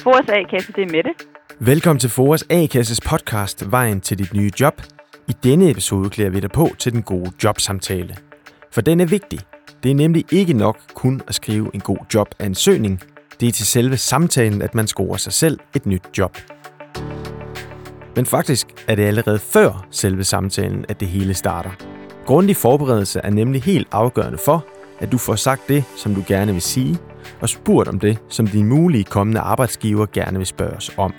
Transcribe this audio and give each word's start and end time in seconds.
Foras 0.00 0.28
A-kasse, 0.28 0.72
det 0.72 0.82
er 0.82 0.92
Mette. 0.92 1.10
Velkommen 1.58 2.00
til 2.00 2.10
Foras 2.10 2.44
A-kasses 2.50 3.00
podcast 3.00 3.70
Vejen 3.70 4.00
til 4.00 4.18
dit 4.18 4.34
nye 4.34 4.50
job. 4.60 4.82
I 5.28 5.32
denne 5.44 5.70
episode 5.70 6.10
klæder 6.10 6.30
vi 6.30 6.40
dig 6.40 6.50
på 6.50 6.70
til 6.78 6.92
den 6.92 7.02
gode 7.02 7.32
jobsamtale. 7.44 8.16
For 8.72 8.80
den 8.80 9.00
er 9.00 9.06
vigtig. 9.06 9.40
Det 9.82 9.90
er 9.90 9.94
nemlig 9.94 10.24
ikke 10.32 10.52
nok 10.52 10.78
kun 10.94 11.22
at 11.28 11.34
skrive 11.34 11.70
en 11.74 11.80
god 11.80 11.98
jobansøgning. 12.14 13.00
Det 13.40 13.48
er 13.48 13.52
til 13.52 13.66
selve 13.66 13.96
samtalen, 13.96 14.62
at 14.62 14.74
man 14.74 14.86
scorer 14.86 15.16
sig 15.16 15.32
selv 15.32 15.58
et 15.74 15.86
nyt 15.86 16.18
job. 16.18 16.38
Men 18.16 18.26
faktisk 18.26 18.66
er 18.88 18.94
det 18.94 19.02
allerede 19.02 19.38
før 19.38 19.86
selve 19.90 20.24
samtalen, 20.24 20.84
at 20.88 21.00
det 21.00 21.08
hele 21.08 21.34
starter. 21.34 21.70
Grundig 22.26 22.56
forberedelse 22.56 23.20
er 23.20 23.30
nemlig 23.30 23.62
helt 23.62 23.88
afgørende 23.92 24.38
for, 24.38 24.66
at 25.00 25.12
du 25.12 25.18
får 25.18 25.34
sagt 25.34 25.68
det, 25.68 25.84
som 25.96 26.14
du 26.14 26.24
gerne 26.28 26.52
vil 26.52 26.62
sige, 26.62 26.98
og 27.40 27.48
spurgt 27.48 27.88
om 27.88 28.00
det, 28.00 28.18
som 28.28 28.46
din 28.46 28.66
mulige 28.66 29.04
kommende 29.04 29.40
arbejdsgiver 29.40 30.06
gerne 30.12 30.38
vil 30.38 30.46
spørge 30.46 30.76
os 30.76 30.90
om. 30.96 31.14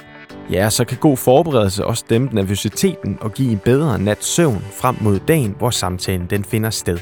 Ja, 0.51 0.69
så 0.69 0.85
kan 0.85 0.97
god 0.97 1.17
forberedelse 1.17 1.85
også 1.85 2.05
dæmpe 2.09 2.35
nervøsiteten 2.35 3.17
og 3.21 3.33
give 3.33 3.51
en 3.51 3.59
bedre 3.65 3.99
nat 3.99 4.23
søvn 4.23 4.63
frem 4.79 4.95
mod 5.01 5.19
dagen, 5.19 5.55
hvor 5.57 5.69
samtalen 5.69 6.27
den 6.29 6.43
finder 6.43 6.69
sted. 6.69 6.97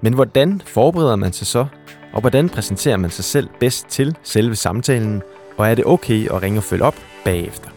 Men 0.00 0.14
hvordan 0.14 0.62
forbereder 0.66 1.16
man 1.16 1.32
sig 1.32 1.46
så? 1.46 1.66
Og 2.12 2.20
hvordan 2.20 2.48
præsenterer 2.48 2.96
man 2.96 3.10
sig 3.10 3.24
selv 3.24 3.48
bedst 3.60 3.86
til 3.88 4.16
selve 4.22 4.56
samtalen? 4.56 5.22
Og 5.56 5.70
er 5.70 5.74
det 5.74 5.84
okay 5.84 6.28
at 6.30 6.42
ringe 6.42 6.58
og 6.58 6.64
følge 6.64 6.84
op 6.84 6.96
bagefter? 7.24 7.70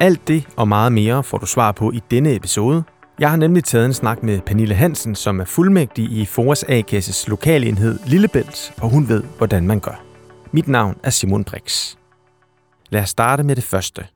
Alt 0.00 0.28
det 0.28 0.44
og 0.56 0.68
meget 0.68 0.92
mere 0.92 1.22
får 1.22 1.38
du 1.38 1.46
svar 1.46 1.72
på 1.72 1.90
i 1.90 2.02
denne 2.10 2.34
episode. 2.34 2.82
Jeg 3.18 3.30
har 3.30 3.36
nemlig 3.36 3.64
taget 3.64 3.86
en 3.86 3.94
snak 3.94 4.22
med 4.22 4.40
Pernille 4.40 4.74
Hansen, 4.74 5.14
som 5.14 5.40
er 5.40 5.44
fuldmægtig 5.44 6.04
i 6.12 6.24
Foras 6.24 6.64
A-kasses 6.68 7.28
lokalenhed 7.28 7.98
Lillebælt, 8.06 8.72
og 8.80 8.90
hun 8.90 9.08
ved, 9.08 9.22
hvordan 9.38 9.66
man 9.66 9.80
gør. 9.80 10.09
Mit 10.52 10.68
navn 10.68 10.96
er 11.02 11.10
Simon 11.10 11.44
Brix. 11.44 11.96
Lad 12.90 13.02
os 13.02 13.08
starte 13.08 13.42
med 13.42 13.56
det 13.56 13.64
første. 13.64 14.06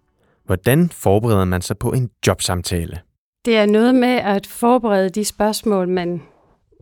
Hvordan 0.44 0.90
forbereder 0.90 1.44
man 1.44 1.62
sig 1.62 1.78
på 1.78 1.92
en 1.92 2.10
jobsamtale? 2.26 3.00
Det 3.44 3.56
er 3.56 3.66
noget 3.66 3.94
med 3.94 4.08
at 4.08 4.46
forberede 4.46 5.08
de 5.08 5.24
spørgsmål, 5.24 5.88
man 5.88 6.22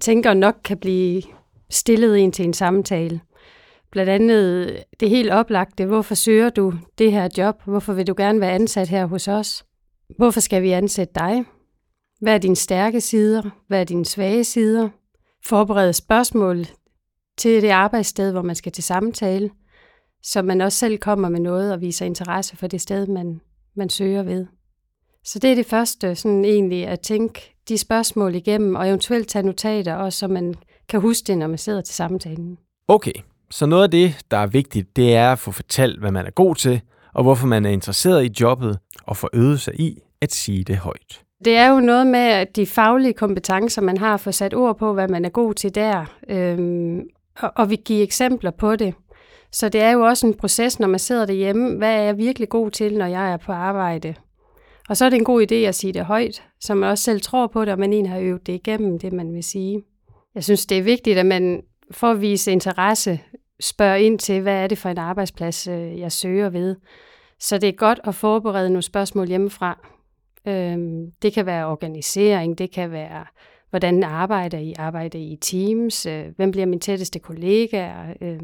tænker 0.00 0.34
nok 0.34 0.54
kan 0.64 0.78
blive 0.78 1.22
stillet 1.70 2.16
ind 2.16 2.32
til 2.32 2.44
en 2.44 2.54
samtale. 2.54 3.20
Blandt 3.90 4.10
andet 4.10 4.76
det 5.00 5.10
helt 5.10 5.30
oplagte, 5.30 5.86
hvorfor 5.86 6.14
søger 6.14 6.50
du 6.50 6.74
det 6.98 7.12
her 7.12 7.28
job? 7.38 7.62
Hvorfor 7.64 7.92
vil 7.92 8.06
du 8.06 8.14
gerne 8.16 8.40
være 8.40 8.52
ansat 8.52 8.88
her 8.88 9.06
hos 9.06 9.28
os? 9.28 9.64
Hvorfor 10.16 10.40
skal 10.40 10.62
vi 10.62 10.70
ansætte 10.70 11.14
dig? 11.14 11.44
Hvad 12.20 12.34
er 12.34 12.38
dine 12.38 12.56
stærke 12.56 13.00
sider? 13.00 13.42
Hvad 13.68 13.80
er 13.80 13.84
dine 13.84 14.04
svage 14.04 14.44
sider? 14.44 14.88
Forberede 15.44 15.92
spørgsmål 15.92 16.66
til 17.38 17.62
det 17.62 17.70
arbejdssted, 17.70 18.32
hvor 18.32 18.42
man 18.42 18.56
skal 18.56 18.72
til 18.72 18.84
samtale, 18.84 19.50
så 20.22 20.42
man 20.42 20.60
også 20.60 20.78
selv 20.78 20.98
kommer 20.98 21.28
med 21.28 21.40
noget 21.40 21.72
og 21.72 21.80
viser 21.80 22.06
interesse 22.06 22.56
for 22.56 22.66
det 22.66 22.80
sted, 22.80 23.06
man, 23.06 23.40
man 23.76 23.88
søger 23.88 24.22
ved. 24.22 24.46
Så 25.24 25.38
det 25.38 25.50
er 25.50 25.54
det 25.54 25.66
første, 25.66 26.14
sådan 26.14 26.44
egentlig 26.44 26.86
at 26.86 27.00
tænke 27.00 27.54
de 27.68 27.78
spørgsmål 27.78 28.34
igennem, 28.34 28.74
og 28.74 28.88
eventuelt 28.88 29.28
tage 29.28 29.46
notater, 29.46 29.94
også 29.94 30.18
så 30.18 30.28
man 30.28 30.54
kan 30.88 31.00
huske 31.00 31.26
det, 31.26 31.38
når 31.38 31.46
man 31.46 31.58
sidder 31.58 31.80
til 31.80 31.94
samtalen. 31.94 32.58
Okay, 32.88 33.12
så 33.50 33.66
noget 33.66 33.82
af 33.82 33.90
det, 33.90 34.14
der 34.30 34.36
er 34.36 34.46
vigtigt, 34.46 34.96
det 34.96 35.14
er 35.14 35.32
at 35.32 35.38
få 35.38 35.50
fortalt, 35.50 36.00
hvad 36.00 36.10
man 36.10 36.26
er 36.26 36.30
god 36.30 36.54
til, 36.54 36.80
og 37.14 37.22
hvorfor 37.22 37.46
man 37.46 37.66
er 37.66 37.70
interesseret 37.70 38.24
i 38.24 38.30
jobbet, 38.40 38.78
og 39.06 39.16
få 39.16 39.28
øvet 39.32 39.60
sig 39.60 39.80
i 39.80 39.98
at 40.20 40.32
sige 40.32 40.64
det 40.64 40.76
højt. 40.76 41.20
Det 41.44 41.56
er 41.56 41.68
jo 41.68 41.80
noget 41.80 42.06
med 42.06 42.20
at 42.20 42.56
de 42.56 42.66
faglige 42.66 43.12
kompetencer, 43.12 43.82
man 43.82 43.98
har, 43.98 44.16
få 44.16 44.32
sat 44.32 44.54
ord 44.54 44.78
på, 44.78 44.92
hvad 44.92 45.08
man 45.08 45.24
er 45.24 45.28
god 45.28 45.54
til 45.54 45.74
der, 45.74 46.04
øhm, 46.28 47.02
og, 47.38 47.52
og 47.56 47.70
vi 47.70 47.76
giver 47.84 48.02
eksempler 48.02 48.50
på 48.50 48.76
det. 48.76 48.94
Så 49.52 49.68
det 49.68 49.80
er 49.80 49.90
jo 49.90 50.00
også 50.00 50.26
en 50.26 50.34
proces, 50.34 50.80
når 50.80 50.88
man 50.88 50.98
sidder 50.98 51.26
derhjemme. 51.26 51.76
Hvad 51.76 51.94
er 51.94 52.02
jeg 52.02 52.18
virkelig 52.18 52.48
god 52.48 52.70
til, 52.70 52.98
når 52.98 53.06
jeg 53.06 53.32
er 53.32 53.36
på 53.36 53.52
arbejde? 53.52 54.14
Og 54.88 54.96
så 54.96 55.04
er 55.04 55.10
det 55.10 55.16
en 55.16 55.24
god 55.24 55.46
idé 55.52 55.54
at 55.54 55.74
sige 55.74 55.92
det 55.92 56.04
højt, 56.04 56.42
så 56.60 56.74
man 56.74 56.90
også 56.90 57.04
selv 57.04 57.20
tror 57.20 57.46
på 57.46 57.64
det, 57.64 57.72
og 57.72 57.78
man 57.78 57.92
egentlig 57.92 58.12
har 58.12 58.20
øvet 58.20 58.46
det 58.46 58.52
igennem, 58.52 58.98
det 58.98 59.12
man 59.12 59.34
vil 59.34 59.44
sige. 59.44 59.82
Jeg 60.34 60.44
synes, 60.44 60.66
det 60.66 60.78
er 60.78 60.82
vigtigt, 60.82 61.18
at 61.18 61.26
man 61.26 61.62
for 61.90 62.10
at 62.10 62.20
vise 62.20 62.52
interesse 62.52 63.20
spørger 63.60 63.96
ind 63.96 64.18
til, 64.18 64.40
hvad 64.40 64.54
er 64.54 64.66
det 64.66 64.78
for 64.78 64.88
en 64.88 64.98
arbejdsplads, 64.98 65.66
øh, 65.66 65.98
jeg 65.98 66.12
søger 66.12 66.50
ved. 66.50 66.76
Så 67.40 67.58
det 67.58 67.68
er 67.68 67.72
godt 67.72 68.00
at 68.04 68.14
forberede 68.14 68.68
nogle 68.68 68.82
spørgsmål 68.82 69.26
hjemmefra. 69.26 69.88
Øhm, 70.46 71.10
det 71.22 71.32
kan 71.32 71.46
være 71.46 71.66
organisering, 71.66 72.58
det 72.58 72.70
kan 72.70 72.90
være, 72.90 73.26
hvordan 73.72 74.02
arbejder 74.02 74.58
I? 74.58 74.74
Arbejder 74.78 75.18
I 75.18 75.22
i 75.22 75.36
teams? 75.36 76.06
Øh, 76.06 76.24
hvem 76.36 76.50
bliver 76.50 76.66
min 76.66 76.80
tætteste 76.80 77.18
kollegaer? 77.18 78.14
Øh, 78.20 78.40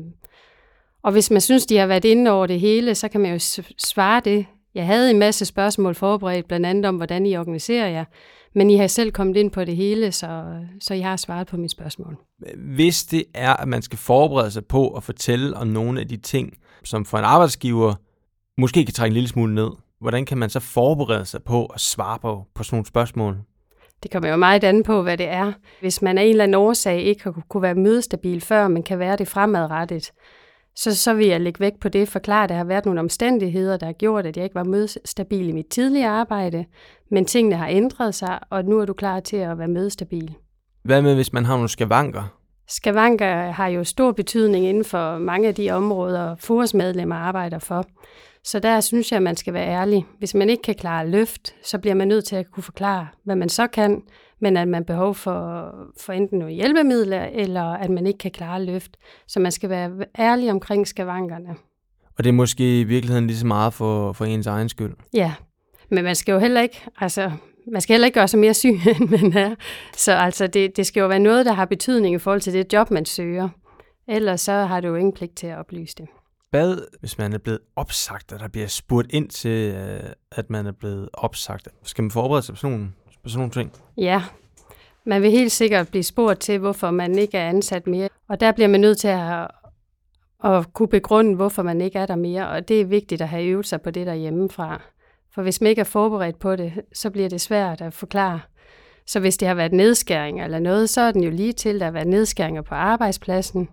og 1.02 1.12
hvis 1.12 1.30
man 1.30 1.40
synes, 1.40 1.66
de 1.66 1.76
har 1.76 1.86
været 1.86 2.04
inde 2.04 2.30
over 2.30 2.46
det 2.46 2.60
hele, 2.60 2.94
så 2.94 3.08
kan 3.08 3.20
man 3.20 3.32
jo 3.32 3.38
svare 3.78 4.22
det. 4.24 4.46
Jeg 4.74 4.86
havde 4.86 5.10
en 5.10 5.18
masse 5.18 5.44
spørgsmål 5.44 5.94
forberedt, 5.94 6.48
blandt 6.48 6.66
andet 6.66 6.84
om, 6.84 6.96
hvordan 6.96 7.26
I 7.26 7.36
organiserer 7.36 7.88
jer. 7.88 8.04
Men 8.54 8.70
I 8.70 8.76
har 8.76 8.86
selv 8.86 9.12
kommet 9.12 9.36
ind 9.36 9.50
på 9.50 9.64
det 9.64 9.76
hele, 9.76 10.12
så, 10.12 10.60
så 10.80 10.94
I 10.94 11.00
har 11.00 11.16
svaret 11.16 11.46
på 11.46 11.56
mine 11.56 11.68
spørgsmål. 11.68 12.16
Hvis 12.56 13.04
det 13.04 13.24
er, 13.34 13.54
at 13.54 13.68
man 13.68 13.82
skal 13.82 13.98
forberede 13.98 14.50
sig 14.50 14.66
på 14.66 14.88
at 14.88 15.02
fortælle 15.02 15.56
om 15.56 15.66
nogle 15.66 16.00
af 16.00 16.08
de 16.08 16.16
ting, 16.16 16.52
som 16.84 17.04
for 17.04 17.18
en 17.18 17.24
arbejdsgiver 17.24 17.94
måske 18.58 18.84
kan 18.84 18.94
trække 18.94 19.10
en 19.10 19.14
lille 19.14 19.28
smule 19.28 19.54
ned, 19.54 19.70
hvordan 20.00 20.24
kan 20.24 20.38
man 20.38 20.50
så 20.50 20.60
forberede 20.60 21.24
sig 21.24 21.42
på 21.42 21.66
at 21.66 21.80
svare 21.80 22.18
på, 22.18 22.44
på 22.54 22.62
sådan 22.62 22.76
nogle 22.76 22.86
spørgsmål? 22.86 23.36
Det 24.02 24.10
kommer 24.10 24.28
jo 24.28 24.36
meget 24.36 24.64
an 24.64 24.82
på, 24.82 25.02
hvad 25.02 25.16
det 25.16 25.28
er. 25.28 25.52
Hvis 25.80 26.02
man 26.02 26.18
af 26.18 26.22
en 26.22 26.30
eller 26.30 26.44
anden 26.44 26.54
årsag 26.54 27.02
ikke 27.02 27.24
har 27.24 27.42
kunne 27.48 27.62
være 27.62 27.74
mødestabil 27.74 28.40
før, 28.40 28.68
men 28.68 28.82
kan 28.82 28.98
være 28.98 29.16
det 29.16 29.28
fremadrettet, 29.28 30.12
så, 30.76 30.96
så 30.96 31.14
vil 31.14 31.26
jeg 31.26 31.40
lægge 31.40 31.60
væk 31.60 31.72
på 31.80 31.88
det, 31.88 32.08
forklare, 32.08 32.42
at 32.44 32.48
der 32.48 32.54
har 32.54 32.64
været 32.64 32.84
nogle 32.84 33.00
omstændigheder, 33.00 33.76
der 33.76 33.86
har 33.86 33.92
gjort, 33.92 34.26
at 34.26 34.36
jeg 34.36 34.44
ikke 34.44 34.54
var 34.54 34.64
mødestabil 34.64 35.48
i 35.48 35.52
mit 35.52 35.66
tidligere 35.66 36.10
arbejde, 36.10 36.64
men 37.10 37.24
tingene 37.24 37.56
har 37.56 37.68
ændret 37.68 38.14
sig, 38.14 38.38
og 38.50 38.64
nu 38.64 38.78
er 38.78 38.84
du 38.84 38.92
klar 38.92 39.20
til 39.20 39.36
at 39.36 39.58
være 39.58 39.68
mødestabil. 39.68 40.34
Hvad 40.82 41.02
med, 41.02 41.14
hvis 41.14 41.32
man 41.32 41.44
har 41.44 41.54
nogle 41.54 41.68
skavanker? 41.68 42.38
Skavanker 42.68 43.50
har 43.50 43.68
jo 43.68 43.84
stor 43.84 44.12
betydning 44.12 44.66
inden 44.66 44.84
for 44.84 45.18
mange 45.18 45.48
af 45.48 45.54
de 45.54 45.70
områder, 45.70 46.36
FORS 46.36 46.74
medlemmer 46.74 47.16
arbejder 47.16 47.58
for. 47.58 47.84
Så 48.44 48.58
der 48.58 48.80
synes 48.80 49.12
jeg, 49.12 49.16
at 49.16 49.22
man 49.22 49.36
skal 49.36 49.54
være 49.54 49.68
ærlig. 49.68 50.06
Hvis 50.18 50.34
man 50.34 50.50
ikke 50.50 50.62
kan 50.62 50.74
klare 50.74 51.08
løft, 51.08 51.54
så 51.62 51.78
bliver 51.78 51.94
man 51.94 52.08
nødt 52.08 52.24
til 52.24 52.36
at 52.36 52.50
kunne 52.50 52.62
forklare, 52.62 53.06
hvad 53.24 53.36
man 53.36 53.48
så 53.48 53.66
kan, 53.66 54.02
men 54.40 54.56
at 54.56 54.68
man 54.68 54.84
behov 54.84 55.14
for, 55.14 55.72
for 56.00 56.12
enten 56.12 56.38
nogle 56.38 56.54
hjælpemidler, 56.54 57.24
eller 57.24 57.62
at 57.62 57.90
man 57.90 58.06
ikke 58.06 58.18
kan 58.18 58.30
klare 58.30 58.64
løft. 58.64 58.96
Så 59.26 59.40
man 59.40 59.52
skal 59.52 59.70
være 59.70 59.90
ærlig 60.18 60.50
omkring 60.50 60.86
skavankerne. 60.88 61.56
Og 62.18 62.24
det 62.24 62.30
er 62.30 62.34
måske 62.34 62.80
i 62.80 62.84
virkeligheden 62.84 63.26
lige 63.26 63.36
så 63.36 63.46
meget 63.46 63.74
for, 63.74 64.12
for 64.12 64.24
ens 64.24 64.46
egen 64.46 64.68
skyld? 64.68 64.94
Ja, 65.12 65.34
men 65.90 66.04
man 66.04 66.14
skal 66.14 66.32
jo 66.32 66.38
heller 66.38 66.60
ikke, 66.60 66.80
altså, 67.00 67.30
man 67.72 67.80
skal 67.80 67.94
heller 67.94 68.06
ikke 68.06 68.18
gøre 68.18 68.28
sig 68.28 68.40
mere 68.40 68.54
syg, 68.54 68.80
end 69.00 69.08
man 69.08 69.36
er. 69.36 69.54
Så 69.96 70.12
altså, 70.12 70.46
det, 70.46 70.76
det 70.76 70.86
skal 70.86 71.00
jo 71.00 71.06
være 71.06 71.18
noget, 71.18 71.46
der 71.46 71.52
har 71.52 71.64
betydning 71.64 72.14
i 72.14 72.18
forhold 72.18 72.40
til 72.40 72.52
det 72.52 72.72
job, 72.72 72.90
man 72.90 73.04
søger. 73.04 73.48
Ellers 74.08 74.40
så 74.40 74.52
har 74.52 74.80
du 74.80 74.88
jo 74.88 74.94
ingen 74.94 75.12
pligt 75.12 75.36
til 75.36 75.46
at 75.46 75.58
oplyse 75.58 75.94
det 75.98 76.06
bad, 76.52 76.78
hvis 77.00 77.18
man 77.18 77.32
er 77.32 77.38
blevet 77.38 77.60
opsagt, 77.76 78.32
og 78.32 78.40
der 78.40 78.48
bliver 78.48 78.66
spurgt 78.66 79.06
ind 79.12 79.28
til, 79.28 79.74
øh, 79.74 80.10
at 80.32 80.50
man 80.50 80.66
er 80.66 80.72
blevet 80.72 81.08
opsagt? 81.12 81.68
Skal 81.82 82.02
man 82.02 82.10
forberede 82.10 82.42
sig 82.42 82.54
på 82.54 82.58
sådan 82.60 82.76
nogle, 82.76 82.92
på 83.22 83.28
sådan 83.28 83.38
nogle 83.38 83.52
ting? 83.52 83.72
Ja, 83.96 84.22
man 85.04 85.22
vil 85.22 85.30
helt 85.30 85.52
sikkert 85.52 85.88
blive 85.88 86.02
spurgt 86.02 86.40
til, 86.40 86.58
hvorfor 86.58 86.90
man 86.90 87.18
ikke 87.18 87.38
er 87.38 87.48
ansat 87.48 87.86
mere. 87.86 88.08
Og 88.28 88.40
der 88.40 88.52
bliver 88.52 88.68
man 88.68 88.80
nødt 88.80 88.98
til 88.98 89.08
at, 89.08 89.48
at 90.44 90.72
kunne 90.72 90.88
begrunde, 90.88 91.36
hvorfor 91.36 91.62
man 91.62 91.80
ikke 91.80 91.98
er 91.98 92.06
der 92.06 92.16
mere. 92.16 92.48
Og 92.48 92.68
det 92.68 92.80
er 92.80 92.84
vigtigt 92.84 93.22
at 93.22 93.28
have 93.28 93.44
øvet 93.44 93.66
sig 93.66 93.82
på 93.82 93.90
det 93.90 94.06
der 94.06 94.14
hjemmefra. 94.14 94.82
For 95.34 95.42
hvis 95.42 95.60
man 95.60 95.70
ikke 95.70 95.80
er 95.80 95.84
forberedt 95.84 96.38
på 96.38 96.56
det, 96.56 96.72
så 96.92 97.10
bliver 97.10 97.28
det 97.28 97.40
svært 97.40 97.80
at 97.80 97.94
forklare. 97.94 98.40
Så 99.06 99.20
hvis 99.20 99.36
det 99.36 99.48
har 99.48 99.54
været 99.54 99.72
nedskæringer 99.72 100.44
eller 100.44 100.58
noget, 100.58 100.90
så 100.90 101.00
er 101.00 101.12
den 101.12 101.22
jo 101.22 101.30
lige 101.30 101.52
til, 101.52 101.68
at 101.74 101.80
der 101.80 101.86
har 101.86 101.92
været 101.92 102.06
nedskæringer 102.06 102.62
på 102.62 102.74
arbejdspladsen. 102.74 103.68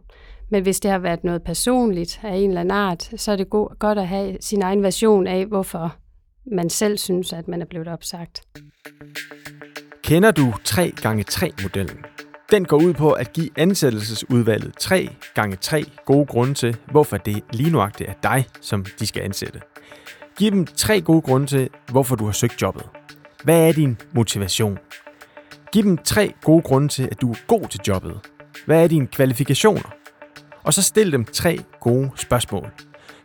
Men 0.50 0.64
hvis 0.64 0.80
det 0.80 0.92
har 0.92 1.00
været 1.00 1.24
noget 1.24 1.44
personligt 1.44 2.20
af 2.24 2.36
en 2.36 2.50
eller 2.50 2.62
anden 2.62 2.78
art, 2.78 3.12
så 3.16 3.32
er 3.32 3.36
det 3.36 3.50
godt 3.80 3.98
at 3.98 4.08
have 4.08 4.38
sin 4.42 4.62
egen 4.62 4.84
version 4.84 5.28
af, 5.28 5.46
hvorfor 5.46 5.96
man 6.52 6.70
selv 6.70 6.98
synes, 6.98 7.34
at 7.34 7.48
man 7.48 7.62
er 7.62 7.66
blevet 7.66 7.88
opsagt. 7.88 8.42
Kender 10.04 10.32
du 10.32 10.54
3x3-modellen? 10.68 11.98
Den 12.52 12.66
går 12.66 12.78
ud 12.78 12.94
på 12.94 13.12
at 13.12 13.34
give 13.34 13.50
ansættelsesudvalget 13.58 14.78
3 14.78 15.10
gange 15.36 15.56
3 15.56 15.84
gode 16.06 16.26
grunde 16.26 16.54
til, 16.54 16.78
hvorfor 16.92 17.18
det 17.18 17.44
lige 17.54 17.72
nuagtigt 17.72 18.10
er 18.10 18.14
dig, 18.24 18.46
som 18.62 18.86
de 19.00 19.08
skal 19.08 19.24
ansætte. 19.24 19.62
Giv 20.38 20.52
dem 20.52 20.66
tre 20.66 21.02
gode 21.02 21.22
grunde 21.22 21.48
til, 21.48 21.70
hvorfor 21.92 22.16
du 22.16 22.26
har 22.26 22.32
søgt 22.32 22.62
jobbet. 22.62 22.84
Hvad 23.44 23.68
er 23.68 23.72
din 23.72 23.98
motivation? 24.14 24.78
Giv 25.72 25.84
dem 25.84 25.98
tre 25.98 26.34
gode 26.44 26.62
grunde 26.62 26.88
til, 26.88 27.04
at 27.04 27.22
du 27.22 27.32
er 27.32 27.36
god 27.48 27.68
til 27.68 27.80
jobbet. 27.88 28.20
Hvad 28.66 28.84
er 28.84 28.88
dine 28.88 29.08
kvalifikationer? 29.08 29.96
Og 30.66 30.74
så 30.74 30.82
stil 30.82 31.12
dem 31.12 31.26
tre 31.26 31.60
gode 31.80 32.12
spørgsmål. 32.16 32.72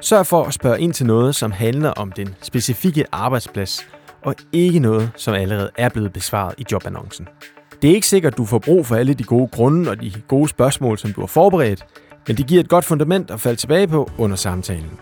Sørg 0.00 0.26
for 0.26 0.44
at 0.44 0.54
spørge 0.54 0.80
ind 0.80 0.92
til 0.92 1.06
noget, 1.06 1.34
som 1.34 1.52
handler 1.52 1.90
om 1.90 2.12
den 2.12 2.34
specifikke 2.42 3.04
arbejdsplads, 3.12 3.86
og 4.22 4.34
ikke 4.52 4.78
noget, 4.78 5.10
som 5.16 5.34
allerede 5.34 5.70
er 5.78 5.88
blevet 5.88 6.12
besvaret 6.12 6.54
i 6.58 6.64
jobannoncen. 6.72 7.28
Det 7.82 7.90
er 7.90 7.94
ikke 7.94 8.06
sikkert, 8.06 8.32
at 8.32 8.38
du 8.38 8.44
får 8.44 8.58
brug 8.58 8.86
for 8.86 8.96
alle 8.96 9.14
de 9.14 9.24
gode 9.24 9.48
grunde 9.48 9.90
og 9.90 10.00
de 10.00 10.12
gode 10.28 10.48
spørgsmål, 10.48 10.98
som 10.98 11.12
du 11.12 11.20
har 11.20 11.26
forberedt, 11.26 11.84
Men 12.28 12.36
det 12.36 12.46
giver 12.46 12.60
et 12.60 12.68
godt 12.68 12.84
fundament 12.84 13.30
at 13.30 13.40
falde 13.40 13.56
tilbage 13.56 13.88
på 13.88 14.10
under 14.18 14.36
samtalen. 14.36 14.98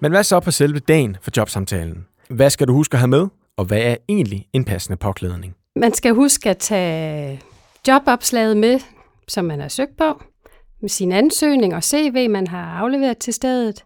Men 0.00 0.12
hvad 0.12 0.24
så 0.24 0.40
på 0.40 0.50
selve 0.50 0.78
dagen 0.78 1.16
for 1.22 1.30
jobsamtalen? 1.36 2.06
Hvad 2.30 2.50
skal 2.50 2.68
du 2.68 2.72
huske 2.72 2.94
at 2.94 2.98
have 2.98 3.08
med, 3.08 3.26
og 3.56 3.64
hvad 3.64 3.78
er 3.78 3.96
egentlig 4.08 4.46
en 4.52 4.64
passende 4.64 4.96
påklædning? 4.96 5.54
Man 5.76 5.94
skal 5.94 6.14
huske 6.14 6.50
at 6.50 6.58
tage 6.58 7.40
jobopslaget 7.88 8.56
med, 8.56 8.80
som 9.28 9.44
man 9.44 9.60
har 9.60 9.68
søgt 9.68 9.96
på, 9.98 10.22
med 10.84 10.88
sin 10.88 11.12
ansøgning 11.12 11.74
og 11.74 11.84
CV, 11.84 12.30
man 12.30 12.46
har 12.46 12.78
afleveret 12.78 13.18
til 13.18 13.34
stedet, 13.34 13.84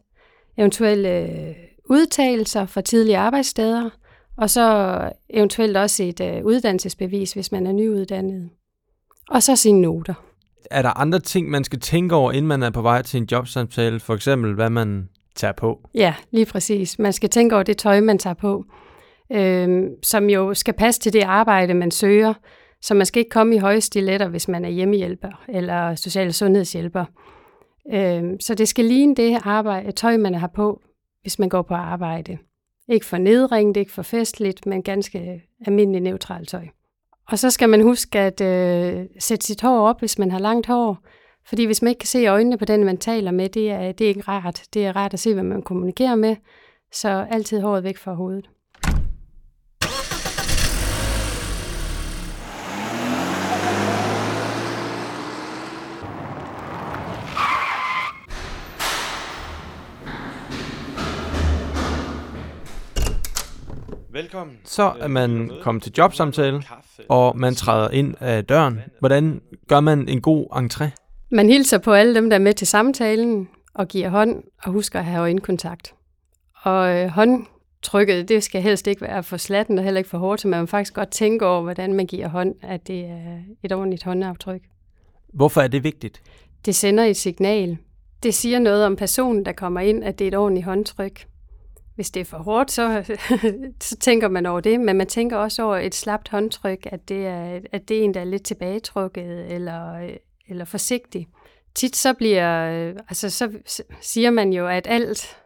eventuelle 0.57 1.09
øh, 1.09 1.55
udtalelser 1.85 2.67
fra 2.67 2.81
tidligere 2.81 3.21
arbejdssteder, 3.21 3.91
og 4.37 4.51
så 4.51 4.99
eventuelt 5.31 5.77
også 5.77 6.03
et 6.03 6.21
øh, 6.21 6.45
uddannelsesbevis, 6.45 7.33
hvis 7.33 7.53
man 7.53 7.67
er 7.67 7.73
nyuddannet. 7.73 8.51
Og 9.31 9.43
så 9.43 9.57
sine 9.57 9.81
noter. 9.81 10.15
Er 10.71 10.83
der 10.83 11.01
andre 11.01 11.19
ting, 11.19 11.51
man 11.51 11.65
skal 11.65 11.81
tænke 11.81 12.15
over, 12.15 12.33
inden 12.33 12.47
man 12.47 12.63
er 12.63 12.71
på 12.71 12.83
vej 12.83 13.03
til 13.03 13.21
en 13.21 13.29
jobsamtale? 13.33 14.01
For 14.01 14.15
eksempel, 14.15 14.55
hvad 14.55 14.71
man 14.71 15.09
tager 15.37 15.53
på? 15.53 15.81
Ja, 15.95 16.15
lige 16.31 16.47
præcis. 16.47 16.99
Man 16.99 17.13
skal 17.13 17.31
tænke 17.31 17.55
over 17.55 17.63
det 17.63 17.77
tøj, 17.77 18.01
man 18.01 18.19
tager 18.19 18.35
på, 18.35 18.65
øh, 19.33 19.83
som 20.03 20.31
jo 20.31 20.55
skal 20.55 20.75
passe 20.75 21.01
til 21.01 21.13
det 21.13 21.23
arbejde, 21.23 21.75
man 21.75 21.91
søger. 21.91 22.35
Så 22.83 22.95
man 22.95 23.07
skal 23.07 23.21
ikke 23.21 23.31
komme 23.31 23.55
i 23.55 23.59
høje 23.59 23.81
stiletter, 23.81 24.29
hvis 24.29 24.49
man 24.49 24.65
er 24.65 24.69
hjemmehjælper 24.69 25.45
eller 25.49 25.95
social 25.95 26.33
sundhedshjælper. 26.33 27.05
Øhm, 27.93 28.41
så 28.41 28.55
det 28.55 28.69
skal 28.69 28.85
ligne 28.85 29.15
det 29.15 29.39
arbejde, 29.45 29.93
tøj, 29.93 30.17
man 30.17 30.35
har 30.35 30.47
på, 30.47 30.81
hvis 31.23 31.39
man 31.39 31.49
går 31.49 31.63
på 31.63 31.75
arbejde. 31.75 32.39
Ikke 32.89 33.07
for 33.07 33.19
nedringet, 33.19 33.77
ikke 33.77 33.93
for 33.93 34.03
festligt, 34.03 34.67
men 34.67 34.83
ganske 34.83 35.43
almindeligt 35.67 36.05
neutralt 36.05 36.49
tøj. 36.49 36.67
Og 37.29 37.39
så 37.39 37.51
skal 37.51 37.69
man 37.69 37.83
huske 37.83 38.19
at 38.19 38.41
øh, 38.41 39.07
sætte 39.19 39.47
sit 39.47 39.63
hår 39.63 39.89
op, 39.89 39.99
hvis 39.99 40.19
man 40.19 40.31
har 40.31 40.39
langt 40.39 40.67
hår. 40.67 40.99
Fordi 41.49 41.65
hvis 41.65 41.83
man 41.83 41.89
ikke 41.89 41.99
kan 41.99 42.07
se 42.07 42.27
øjnene 42.27 42.59
på 42.59 42.65
den, 42.65 42.85
man 42.85 42.99
taler 42.99 43.31
med, 43.31 43.49
det 43.49 43.71
er, 43.71 43.93
det 43.93 44.05
er 44.05 44.09
ikke 44.09 44.21
rart. 44.21 44.63
Det 44.75 44.87
er 44.87 44.97
rart 44.97 45.15
at 45.15 45.21
se, 45.21 45.35
hvad 45.35 45.43
man 45.43 45.63
kommunikerer 45.63 46.15
med. 46.15 46.37
Så 46.93 47.27
altid 47.31 47.61
håret 47.61 47.85
væk 47.85 47.97
fra 47.97 48.15
hovedet. 48.15 48.49
Velkommen. 64.19 64.57
Så 64.65 64.93
er 65.01 65.09
man 65.09 65.51
kommet 65.63 65.83
til 65.83 65.93
jobsamtale, 65.99 66.63
og 67.09 67.39
man 67.39 67.55
træder 67.55 67.91
ind 67.91 68.15
af 68.21 68.45
døren. 68.45 68.81
Hvordan 68.99 69.41
gør 69.69 69.81
man 69.81 70.09
en 70.09 70.21
god 70.21 70.47
entré? 70.53 70.85
Man 71.31 71.49
hilser 71.49 71.79
på 71.79 71.93
alle 71.93 72.15
dem, 72.15 72.31
der 72.31 72.37
er 72.37 72.41
med 72.41 72.55
til 72.55 72.67
samtalen, 72.67 73.49
og 73.75 73.89
giver 73.89 74.09
hånd, 74.09 74.43
og 74.63 74.73
husker 74.73 74.99
at 74.99 75.05
have 75.05 75.21
øjenkontakt. 75.21 75.95
Og 76.63 76.97
øh, 76.97 77.09
håndtrykket, 77.09 78.29
det 78.29 78.43
skal 78.43 78.63
helst 78.63 78.87
ikke 78.87 79.03
være 79.03 79.23
for 79.23 79.37
slatten 79.37 79.79
og 79.79 79.85
heller 79.85 79.99
ikke 79.99 80.11
for 80.11 80.19
hårdt, 80.19 80.41
så 80.41 80.49
man 80.49 80.61
må 80.61 80.67
faktisk 80.67 80.95
godt 80.95 81.11
tænke 81.11 81.47
over, 81.47 81.63
hvordan 81.63 81.95
man 81.95 82.07
giver 82.07 82.29
hånd, 82.29 82.55
at 82.63 82.87
det 82.87 83.05
er 83.05 83.39
et 83.63 83.73
ordentligt 83.73 84.05
håndaftryk. 84.05 84.63
Hvorfor 85.35 85.61
er 85.61 85.69
det 85.69 85.85
vigtigt? 85.85 86.23
Det 86.65 86.75
sender 86.75 87.05
et 87.05 87.17
signal. 87.17 87.79
Det 88.23 88.35
siger 88.35 88.59
noget 88.59 88.85
om 88.87 88.97
personen, 88.97 89.45
der 89.45 89.53
kommer 89.53 89.81
ind, 89.81 90.05
at 90.05 90.19
det 90.19 90.25
er 90.25 90.29
et 90.29 90.37
ordentligt 90.37 90.65
håndtryk. 90.65 91.27
Hvis 91.99 92.11
det 92.11 92.21
er 92.21 92.25
for 92.25 92.39
hårdt, 92.39 92.71
så, 92.71 93.17
så 93.81 93.97
tænker 93.97 94.29
man 94.29 94.47
over 94.47 94.61
det, 94.61 94.81
men 94.81 94.97
man 94.97 95.07
tænker 95.07 95.37
også 95.37 95.63
over 95.63 95.77
et 95.77 95.95
slapt 95.95 96.29
håndtryk, 96.29 96.87
at 96.87 97.09
det 97.09 97.27
er, 97.27 97.61
at 97.73 97.89
det 97.89 97.99
er 97.99 98.03
en, 98.03 98.15
der 98.15 98.21
er 98.21 98.25
lidt 98.25 98.43
tilbagetrukket 98.43 99.53
eller, 99.53 100.11
eller 100.49 100.65
forsigtig. 100.65 101.29
Tit 101.75 101.97
så 101.97 102.15
bliver, 102.15 102.67
altså 103.09 103.31
så 103.31 103.51
siger 104.01 104.31
man 104.31 104.53
jo, 104.53 104.67
at 104.67 104.87
alt, 104.87 105.37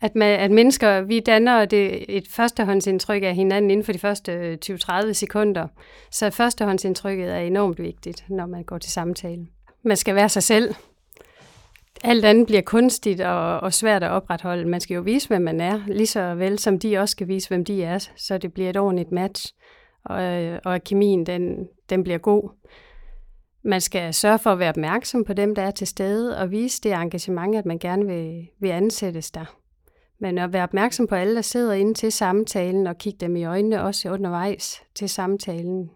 at, 0.00 0.14
man, 0.14 0.40
at 0.40 0.50
mennesker, 0.50 1.00
vi 1.00 1.20
danner 1.20 1.64
det, 1.64 2.16
et 2.16 2.28
førstehåndsindtryk 2.28 3.22
af 3.22 3.34
hinanden 3.34 3.70
inden 3.70 3.84
for 3.84 3.92
de 3.92 3.98
første 3.98 4.58
20-30 4.66 5.12
sekunder. 5.12 5.66
Så 6.10 6.30
førstehåndsindtrykket 6.30 7.28
er 7.28 7.38
enormt 7.38 7.78
vigtigt, 7.78 8.24
når 8.28 8.46
man 8.46 8.64
går 8.64 8.78
til 8.78 8.92
samtale. 8.92 9.46
Man 9.82 9.96
skal 9.96 10.14
være 10.14 10.28
sig 10.28 10.42
selv, 10.42 10.74
alt 12.04 12.24
andet 12.24 12.46
bliver 12.46 12.62
kunstigt 12.62 13.20
og, 13.20 13.60
og 13.60 13.72
svært 13.72 14.02
at 14.02 14.10
opretholde. 14.10 14.68
Man 14.68 14.80
skal 14.80 14.94
jo 14.94 15.00
vise, 15.00 15.28
hvem 15.28 15.42
man 15.42 15.60
er, 15.60 15.80
lige 15.86 16.06
så 16.06 16.34
vel 16.34 16.58
som 16.58 16.78
de 16.78 16.98
også 16.98 17.12
skal 17.12 17.28
vise, 17.28 17.48
hvem 17.48 17.64
de 17.64 17.84
er, 17.84 17.98
så 18.16 18.38
det 18.38 18.52
bliver 18.52 18.70
et 18.70 18.76
ordentligt 18.76 19.12
match, 19.12 19.54
og, 20.04 20.22
øh, 20.22 20.58
og 20.64 20.84
kemien 20.84 21.26
den, 21.26 21.68
den 21.90 22.02
bliver 22.02 22.18
god. 22.18 22.50
Man 23.64 23.80
skal 23.80 24.14
sørge 24.14 24.38
for 24.38 24.50
at 24.50 24.58
være 24.58 24.68
opmærksom 24.68 25.24
på 25.24 25.32
dem, 25.32 25.54
der 25.54 25.62
er 25.62 25.70
til 25.70 25.86
stede, 25.86 26.38
og 26.38 26.50
vise 26.50 26.80
det 26.82 26.92
engagement, 26.92 27.56
at 27.56 27.66
man 27.66 27.78
gerne 27.78 28.06
vil, 28.06 28.46
vil 28.60 28.68
ansættes 28.68 29.30
der. 29.30 29.56
Men 30.20 30.38
at 30.38 30.52
være 30.52 30.62
opmærksom 30.62 31.06
på 31.06 31.14
alle, 31.14 31.34
der 31.34 31.42
sidder 31.42 31.72
inde 31.72 31.94
til 31.94 32.12
samtalen, 32.12 32.86
og 32.86 32.98
kigge 32.98 33.18
dem 33.20 33.36
i 33.36 33.44
øjnene 33.44 33.82
også 33.82 34.10
undervejs 34.10 34.82
til 34.94 35.08
samtalen. 35.08 35.90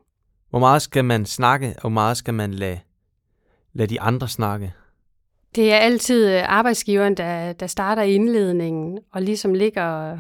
Hvor 0.51 0.59
meget 0.59 0.83
skal 0.83 1.05
man 1.05 1.27
snakke, 1.27 1.75
og 1.77 1.81
hvor 1.81 1.89
meget 1.89 2.17
skal 2.17 2.35
man 2.35 2.55
lade, 2.55 2.79
lade 3.73 3.89
de 3.89 4.01
andre 4.01 4.29
snakke? 4.29 4.73
Det 5.55 5.73
er 5.73 5.77
altid 5.77 6.35
øh, 6.37 6.43
arbejdsgiveren, 6.47 7.17
der, 7.17 7.53
der 7.53 7.67
starter 7.67 8.03
indledningen 8.03 8.99
og 9.13 9.23
ligesom 9.23 9.55
ligger, 9.55 10.19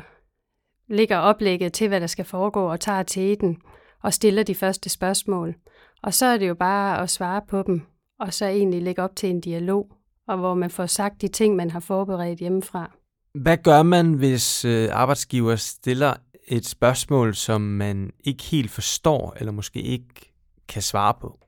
ligger 0.88 1.16
oplægget 1.16 1.72
til, 1.72 1.88
hvad 1.88 2.00
der 2.00 2.06
skal 2.06 2.25
foregå, 2.25 2.70
og 2.70 2.81
tager 2.81 3.02
teten 3.02 3.56
og 4.02 4.14
stiller 4.14 4.42
de 4.42 4.54
første 4.54 4.88
spørgsmål. 4.88 5.54
Og 6.02 6.14
så 6.14 6.26
er 6.26 6.36
det 6.36 6.48
jo 6.48 6.54
bare 6.54 7.02
at 7.02 7.10
svare 7.10 7.42
på 7.48 7.62
dem, 7.62 7.82
og 8.20 8.32
så 8.32 8.46
egentlig 8.46 8.82
lægge 8.82 9.02
op 9.02 9.16
til 9.16 9.31
en 9.31 9.40
dialog, 9.40 9.88
og 10.28 10.38
hvor 10.38 10.54
man 10.54 10.70
får 10.70 10.86
sagt 10.86 11.22
de 11.22 11.28
ting, 11.28 11.56
man 11.56 11.70
har 11.70 11.80
forberedt 11.80 12.38
hjemmefra. 12.38 12.90
Hvad 13.34 13.56
gør 13.56 13.82
man, 13.82 14.12
hvis 14.12 14.64
øh, 14.64 14.88
arbejdsgiver 14.92 15.56
stiller 15.56 16.14
et 16.48 16.66
spørgsmål, 16.66 17.34
som 17.34 17.60
man 17.60 18.10
ikke 18.25 18.42
helt 18.42 18.70
forstår, 18.70 19.37
eller 19.38 19.52
måske 19.52 19.82
ikke 19.82 20.32
kan 20.69 20.82
svare 20.82 21.14
på? 21.20 21.38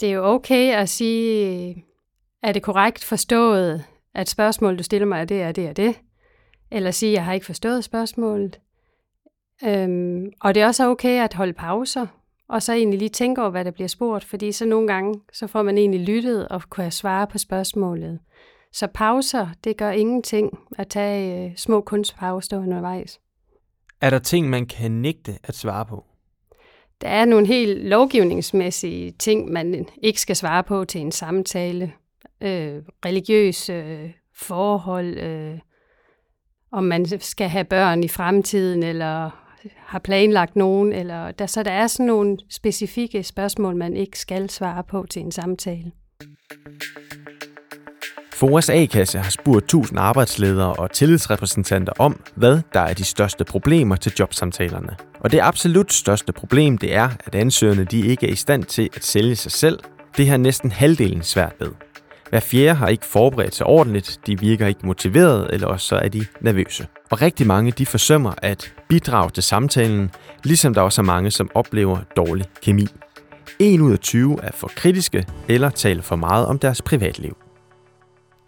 Det 0.00 0.08
er 0.08 0.12
jo 0.12 0.24
okay 0.24 0.74
at 0.74 0.88
sige, 0.88 1.84
er 2.42 2.52
det 2.52 2.62
korrekt 2.62 3.04
forstået, 3.04 3.84
at 4.14 4.28
spørgsmålet, 4.28 4.78
du 4.78 4.84
stiller 4.84 5.06
mig, 5.06 5.20
er 5.20 5.24
det, 5.24 5.42
er 5.42 5.52
det, 5.52 5.66
er 5.66 5.72
det? 5.72 5.94
Eller 6.70 6.90
sige, 6.90 7.12
jeg 7.12 7.24
har 7.24 7.32
ikke 7.32 7.46
forstået 7.46 7.84
spørgsmålet. 7.84 8.60
Øhm, 9.64 10.26
og 10.40 10.54
det 10.54 10.62
er 10.62 10.66
også 10.66 10.88
okay 10.88 11.24
at 11.24 11.34
holde 11.34 11.52
pauser, 11.52 12.06
og 12.48 12.62
så 12.62 12.72
egentlig 12.72 12.98
lige 12.98 13.08
tænke 13.08 13.40
over, 13.40 13.50
hvad 13.50 13.64
der 13.64 13.70
bliver 13.70 13.88
spurgt, 13.88 14.24
fordi 14.24 14.52
så 14.52 14.66
nogle 14.66 14.86
gange, 14.86 15.20
så 15.32 15.46
får 15.46 15.62
man 15.62 15.78
egentlig 15.78 16.00
lyttet 16.00 16.48
og 16.48 16.62
kunne 16.70 16.90
svare 16.90 17.26
på 17.26 17.38
spørgsmålet. 17.38 18.18
Så 18.72 18.86
pauser, 18.86 19.48
det 19.64 19.76
gør 19.76 19.90
ingenting 19.90 20.58
at 20.78 20.88
tage 20.88 21.46
øh, 21.50 21.56
små 21.56 21.80
kunstpauser 21.80 22.58
undervejs. 22.58 23.20
Er 24.00 24.10
der 24.10 24.18
ting, 24.18 24.50
man 24.50 24.66
kan 24.66 24.90
nægte 24.90 25.38
at 25.44 25.54
svare 25.54 25.86
på? 25.86 26.04
Der 27.00 27.08
er 27.08 27.24
nogle 27.24 27.46
helt 27.46 27.84
lovgivningsmæssige 27.84 29.10
ting, 29.10 29.52
man 29.52 29.86
ikke 30.02 30.20
skal 30.20 30.36
svare 30.36 30.64
på 30.64 30.84
til 30.84 31.00
en 31.00 31.12
samtale 31.12 31.92
øh, 32.42 32.82
religiøse 33.06 33.72
øh, 33.72 34.10
forhold, 34.34 35.18
øh, 35.18 35.58
om 36.72 36.84
man 36.84 37.20
skal 37.20 37.48
have 37.48 37.64
børn 37.64 38.04
i 38.04 38.08
fremtiden, 38.08 38.82
eller 38.82 39.30
har 39.76 39.98
planlagt 39.98 40.56
nogen, 40.56 40.92
eller 40.92 41.30
der, 41.30 41.46
så 41.46 41.62
der 41.62 41.70
er 41.70 41.86
sådan 41.86 42.06
nogle 42.06 42.38
specifikke 42.50 43.22
spørgsmål, 43.22 43.76
man 43.76 43.96
ikke 43.96 44.18
skal 44.18 44.50
svare 44.50 44.84
på 44.84 45.06
til 45.10 45.22
en 45.22 45.32
samtale. 45.32 45.92
Foras 48.32 48.70
A-kasse 48.70 49.18
har 49.18 49.30
spurgt 49.30 49.64
1000 49.64 49.98
arbejdsledere 49.98 50.72
og 50.72 50.90
tillidsrepræsentanter 50.90 51.92
om, 51.98 52.20
hvad 52.34 52.60
der 52.74 52.80
er 52.80 52.94
de 52.94 53.04
største 53.04 53.44
problemer 53.44 53.96
til 53.96 54.12
jobsamtalerne. 54.18 54.96
Og 55.20 55.32
det 55.32 55.40
absolut 55.42 55.92
største 55.92 56.32
problem, 56.32 56.78
det 56.78 56.94
er, 56.94 57.08
at 57.26 57.34
ansøgerne 57.34 57.84
de 57.84 58.06
ikke 58.06 58.28
er 58.28 58.32
i 58.32 58.36
stand 58.36 58.64
til 58.64 58.90
at 58.96 59.04
sælge 59.04 59.36
sig 59.36 59.52
selv. 59.52 59.78
Det 60.16 60.28
har 60.28 60.36
næsten 60.36 60.70
halvdelen 60.70 61.22
svært 61.22 61.54
ved. 61.60 61.70
Hver 62.32 62.40
fjerde 62.40 62.74
har 62.74 62.88
ikke 62.88 63.06
forberedt 63.06 63.54
sig 63.54 63.66
ordentligt, 63.66 64.20
de 64.26 64.40
virker 64.40 64.66
ikke 64.66 64.86
motiveret, 64.86 65.54
eller 65.54 65.66
også 65.66 65.86
så 65.86 65.96
er 65.96 66.08
de 66.08 66.26
nervøse. 66.40 66.86
Og 67.10 67.22
rigtig 67.22 67.46
mange 67.46 67.70
de 67.70 67.86
forsømmer 67.86 68.32
at 68.42 68.74
bidrage 68.88 69.30
til 69.30 69.42
samtalen, 69.42 70.10
ligesom 70.44 70.74
der 70.74 70.80
også 70.80 71.00
er 71.00 71.04
mange, 71.04 71.30
som 71.30 71.50
oplever 71.54 71.98
dårlig 72.16 72.46
kemi. 72.62 72.86
1 73.58 73.80
ud 73.80 73.92
af 73.92 73.98
20 73.98 74.38
er 74.42 74.50
for 74.54 74.70
kritiske 74.76 75.26
eller 75.48 75.70
taler 75.70 76.02
for 76.02 76.16
meget 76.16 76.46
om 76.46 76.58
deres 76.58 76.82
privatliv. 76.82 77.36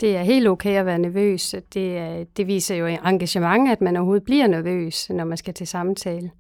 Det 0.01 0.17
er 0.17 0.23
helt 0.23 0.49
okay 0.49 0.79
at 0.79 0.87
være 0.87 0.99
nervøs. 0.99 1.55
Det, 1.75 2.19
øh, 2.21 2.27
det 2.37 2.47
viser 2.47 2.75
jo 2.75 2.87
engagement, 2.87 3.71
at 3.71 3.81
man 3.81 3.97
overhovedet 3.97 4.25
bliver 4.25 4.47
nervøs, 4.47 5.11
når 5.11 5.25
man 5.25 5.37
skal 5.37 5.55
til 5.55 5.67
samtale. 5.67 6.31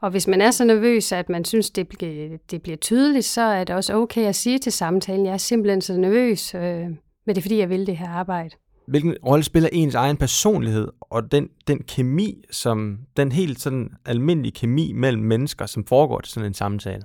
Og 0.00 0.10
hvis 0.10 0.26
man 0.26 0.40
er 0.40 0.50
så 0.50 0.64
nervøs, 0.64 1.12
at 1.12 1.28
man 1.28 1.44
synes, 1.44 1.70
det 1.70 1.88
bliver, 1.88 2.38
det 2.50 2.62
bliver 2.62 2.76
tydeligt, 2.76 3.24
så 3.24 3.40
er 3.40 3.64
det 3.64 3.76
også 3.76 3.94
okay 3.94 4.26
at 4.26 4.36
sige 4.36 4.58
til 4.58 4.72
samtalen, 4.72 5.26
jeg 5.26 5.32
er 5.32 5.36
simpelthen 5.36 5.80
så 5.80 5.96
nervøs, 5.96 6.54
øh, 6.54 6.60
men 6.60 6.98
det 7.26 7.38
er 7.38 7.42
fordi, 7.42 7.58
jeg 7.58 7.70
vil 7.70 7.86
det 7.86 7.96
her 7.96 8.08
arbejde. 8.08 8.50
Hvilken 8.86 9.16
rolle 9.26 9.44
spiller 9.44 9.68
ens 9.72 9.94
egen 9.94 10.16
personlighed 10.16 10.88
og 11.00 11.32
den, 11.32 11.48
den 11.66 11.78
kemi, 11.78 12.44
som 12.50 12.98
den 13.16 13.32
helt 13.32 13.60
sådan 13.60 13.90
almindelige 14.06 14.52
kemi 14.52 14.92
mellem 14.92 15.22
mennesker, 15.22 15.66
som 15.66 15.84
foregår 15.84 16.20
til 16.20 16.32
sådan 16.32 16.46
en 16.46 16.54
samtale? 16.54 17.02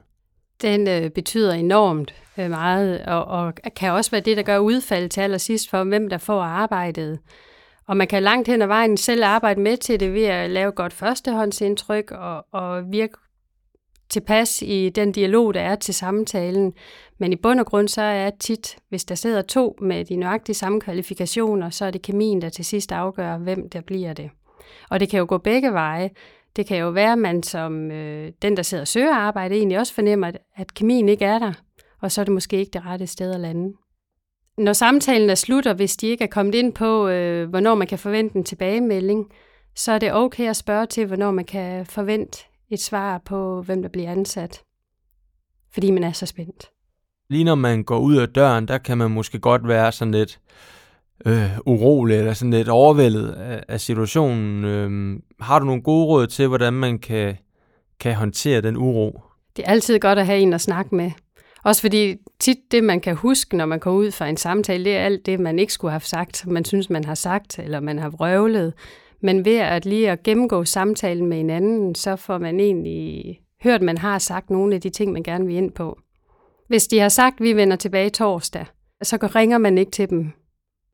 Den 0.62 0.88
øh, 0.88 1.12
betyder 1.12 1.54
enormt 1.54 2.16
øh, 2.38 2.50
meget, 2.50 3.06
og, 3.06 3.26
og 3.26 3.54
kan 3.76 3.92
også 3.92 4.12
være 4.12 4.22
det, 4.22 4.38
der 4.38 4.44
gør 4.44 4.58
udfald 4.58 5.10
til 5.10 5.22
allersidst 5.22 5.70
for, 5.70 5.84
hvem 5.84 6.10
der 6.10 6.18
får 6.18 6.42
arbejdet. 6.42 7.20
Og 7.88 7.98
man 7.98 8.08
kan 8.08 8.24
langt 8.24 8.48
hen 8.48 8.62
ad 8.62 8.68
vejen 8.68 8.98
selv 8.98 9.24
arbejde 9.24 9.62
med 9.62 9.78
til 9.78 10.00
det 10.00 10.14
ved 10.14 10.24
at 10.24 10.50
lave 10.50 10.72
godt 10.72 10.94
førstehåndsindtryk 10.94 12.12
og, 12.12 12.46
og 12.52 12.92
virke 12.92 13.18
tilpas 14.10 14.62
i 14.62 14.90
den 14.90 15.12
dialog, 15.12 15.54
der 15.54 15.62
er 15.62 15.76
til 15.76 15.94
samtalen. 15.94 16.74
Men 17.18 17.34
i 17.34 17.36
bund 17.36 17.60
og 17.60 17.66
grund 17.66 17.88
så 17.88 18.02
er 18.02 18.30
tit, 18.40 18.78
hvis 18.90 19.06
der 19.06 19.16
sidder 19.16 19.42
to 19.42 19.78
med 19.82 20.06
de 20.06 20.16
nøjagtige 20.16 20.56
samme 20.56 20.82
kvalifikationer, 20.82 21.70
så 21.70 21.86
er 21.86 21.92
det 21.92 22.02
kemien, 22.02 22.42
der 22.42 22.50
til 22.50 22.66
sidst 22.66 22.92
afgør, 22.92 23.38
hvem 23.38 23.70
der 23.70 23.82
bliver 23.82 24.14
det. 24.14 24.30
Og 24.90 25.00
det 25.00 25.10
kan 25.10 25.20
jo 25.20 25.26
gå 25.30 25.38
begge 25.38 25.74
veje. 25.74 26.10
Det 26.56 26.66
kan 26.66 26.78
jo 26.78 26.90
være, 26.90 27.12
at 27.12 27.18
man 27.18 27.44
som 27.44 27.92
øh, 27.92 28.32
den, 28.42 28.58
der 28.58 28.64
sidder 28.64 28.82
og 28.82 28.88
søger 28.88 29.16
arbejde, 29.16 29.56
egentlig 29.56 29.80
også 29.80 29.94
fornemmer, 29.94 30.28
at, 30.28 30.38
at 30.56 30.74
kemien 30.74 31.10
ikke 31.10 31.26
er 31.26 31.40
der, 31.40 31.54
og 32.02 32.12
så 32.12 32.22
er 32.22 32.26
det 32.26 32.34
måske 32.34 32.58
ikke 32.58 32.72
det 32.72 32.86
rette 32.86 33.08
sted 33.08 33.34
at 33.34 33.40
lande. 33.40 33.74
Når 34.58 34.74
samtalen 34.74 35.30
er 35.30 35.36
slut, 35.36 35.66
og 35.66 35.76
hvis 35.76 35.98
de 35.98 36.08
ikke 36.08 36.24
er 36.24 36.28
kommet 36.28 36.56
ind 36.56 36.74
på, 36.74 37.08
øh, 37.08 37.50
hvornår 37.50 37.76
man 37.76 37.88
kan 37.88 38.00
forvente 38.00 38.36
en 38.36 38.44
tilbagemelding, 38.44 39.32
så 39.76 39.92
er 39.92 40.00
det 40.00 40.14
okay 40.14 40.50
at 40.50 40.56
spørge 40.56 40.86
til, 40.86 41.06
hvornår 41.06 41.32
man 41.32 41.46
kan 41.46 41.86
forvente 41.86 42.38
et 42.70 42.80
svar 42.80 43.22
på, 43.26 43.62
hvem 43.62 43.82
der 43.82 43.90
bliver 43.90 44.12
ansat. 44.12 44.62
Fordi 45.74 45.92
man 45.92 46.04
er 46.04 46.12
så 46.12 46.26
spændt. 46.26 46.70
Lige 47.30 47.44
når 47.44 47.56
man 47.56 47.84
går 47.84 48.00
ud 48.00 48.16
af 48.16 48.30
døren, 48.30 48.68
der 48.68 48.78
kan 48.78 48.98
man 48.98 49.12
måske 49.12 49.40
godt 49.40 49.68
være 49.68 49.92
sådan 49.92 50.12
lidt 50.12 50.40
øh, 51.26 51.58
urolig 51.66 52.18
eller 52.18 52.34
sådan 52.34 52.52
lidt 52.52 52.70
overvældet 52.70 53.32
af, 53.32 53.64
af 53.68 53.82
situationen. 53.82 54.66
Øh, 54.66 55.20
har 55.40 55.60
du 55.60 55.66
nogle 55.66 55.82
gode 55.82 56.06
råd 56.06 56.28
til, 56.28 56.48
hvordan 56.48 56.74
man 56.74 57.00
kan, 57.00 57.38
kan 58.00 58.16
håndtere 58.16 58.62
den 58.62 58.78
uro? 58.78 59.22
Det 59.56 59.66
er 59.66 59.70
altid 59.70 60.00
godt 60.00 60.20
at 60.20 60.26
have 60.26 60.40
en 60.40 60.54
at 60.54 60.62
snakke 60.62 60.96
med. 60.96 61.12
Også 61.66 61.82
fordi 61.82 62.16
tit 62.40 62.58
det, 62.72 62.84
man 62.84 63.00
kan 63.00 63.16
huske, 63.16 63.58
når 63.58 63.66
man 63.66 63.80
kommer 63.80 64.00
ud 64.00 64.12
fra 64.12 64.28
en 64.28 64.38
samtale, 64.38 64.86
det 64.86 64.96
er 64.96 65.00
alt 65.00 65.26
det, 65.26 65.40
man 65.40 65.60
ikke 65.60 65.74
skulle 65.74 65.92
have 65.92 66.02
sagt, 66.02 66.48
man 66.48 66.66
synes, 66.66 66.90
man 66.90 67.04
har 67.04 67.16
sagt, 67.16 67.60
eller 67.60 67.80
man 67.80 68.00
har 68.00 68.10
vrøvlet. 68.10 68.74
Men 69.22 69.46
ved 69.46 69.58
at 69.58 69.86
lige 69.86 70.12
at 70.12 70.24
gennemgå 70.24 70.66
samtalen 70.66 71.28
med 71.28 71.38
hinanden, 71.38 71.96
så 71.96 72.16
får 72.16 72.38
man 72.38 72.60
egentlig 72.60 73.40
hørt, 73.64 73.82
man 73.82 73.98
har 73.98 74.20
sagt 74.20 74.50
nogle 74.50 74.76
af 74.76 74.82
de 74.82 74.90
ting, 74.90 75.12
man 75.12 75.24
gerne 75.24 75.46
vil 75.46 75.56
ind 75.56 75.72
på. 75.72 76.00
Hvis 76.68 76.88
de 76.88 77.00
har 77.00 77.10
sagt, 77.10 77.40
at 77.40 77.44
vi 77.44 77.54
vender 77.54 77.76
tilbage 77.76 78.10
torsdag, 78.10 78.66
så 79.04 79.18
ringer 79.36 79.58
man 79.58 79.78
ikke 79.78 79.92
til 79.92 80.10
dem 80.10 80.32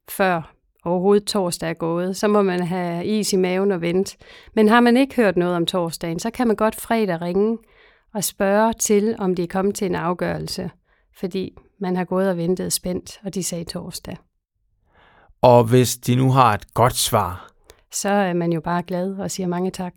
før 0.09 0.53
overhovedet 0.85 1.27
torsdag 1.27 1.69
er 1.69 1.73
gået. 1.73 2.17
Så 2.17 2.27
må 2.27 2.41
man 2.41 2.63
have 2.63 3.05
is 3.05 3.33
i 3.33 3.37
maven 3.37 3.71
og 3.71 3.81
vente. 3.81 4.17
Men 4.53 4.69
har 4.69 4.79
man 4.79 4.97
ikke 4.97 5.15
hørt 5.15 5.37
noget 5.37 5.55
om 5.55 5.65
torsdagen, 5.65 6.19
så 6.19 6.29
kan 6.29 6.47
man 6.47 6.55
godt 6.55 6.75
fredag 6.75 7.21
ringe 7.21 7.57
og 8.13 8.23
spørge 8.23 8.73
til, 8.73 9.15
om 9.19 9.35
de 9.35 9.43
er 9.43 9.47
kommet 9.47 9.75
til 9.75 9.85
en 9.85 9.95
afgørelse. 9.95 10.71
Fordi 11.19 11.57
man 11.79 11.95
har 11.95 12.03
gået 12.03 12.29
og 12.29 12.37
ventet 12.37 12.73
spændt, 12.73 13.19
og 13.23 13.33
de 13.33 13.43
sagde 13.43 13.63
torsdag. 13.63 14.17
Og 15.41 15.63
hvis 15.63 15.97
de 15.97 16.15
nu 16.15 16.31
har 16.31 16.53
et 16.53 16.73
godt 16.73 16.95
svar, 16.95 17.51
så 17.91 18.09
er 18.09 18.33
man 18.33 18.53
jo 18.53 18.61
bare 18.61 18.83
glad 18.83 19.13
og 19.15 19.31
siger 19.31 19.47
mange 19.47 19.71
tak. 19.71 19.93